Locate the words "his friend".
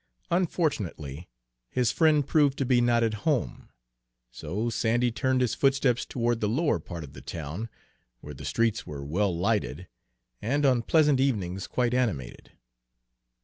1.69-2.25